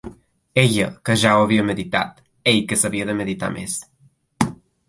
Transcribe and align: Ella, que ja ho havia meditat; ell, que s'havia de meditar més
Ella, 0.61 0.87
que 1.09 1.17
ja 1.25 1.33
ho 1.35 1.43
havia 1.43 1.67
meditat; 1.69 2.25
ell, 2.53 2.63
que 2.73 2.81
s'havia 2.85 3.09
de 3.11 3.19
meditar 3.23 3.55
més 3.59 3.77